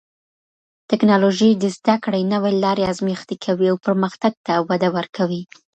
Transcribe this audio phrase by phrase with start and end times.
[0.89, 5.41] ټکنالوژي د زده کړې نوې لارې ازمېښتي کوي او پرمختګ ته وده ورکوي.